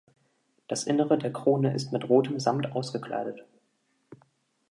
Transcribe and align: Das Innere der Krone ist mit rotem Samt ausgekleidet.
Das 0.67 0.85
Innere 0.85 1.19
der 1.19 1.31
Krone 1.31 1.75
ist 1.75 1.91
mit 1.93 2.09
rotem 2.09 2.39
Samt 2.39 2.71
ausgekleidet. 2.71 3.45